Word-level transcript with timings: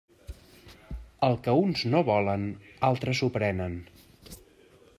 El 1.27 1.35
que 1.47 1.53
uns 1.65 1.83
no 1.95 2.01
volen, 2.07 2.47
altres 2.89 3.21
ho 3.27 3.29
prenen. 3.39 3.77